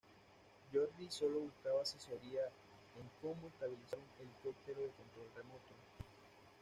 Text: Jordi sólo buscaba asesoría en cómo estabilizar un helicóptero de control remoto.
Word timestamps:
Jordi 0.73 1.11
sólo 1.11 1.41
buscaba 1.41 1.83
asesoría 1.83 2.41
en 2.47 3.05
cómo 3.21 3.49
estabilizar 3.49 3.99
un 3.99 4.07
helicóptero 4.19 4.79
de 4.81 4.89
control 4.97 5.27
remoto. 5.37 5.75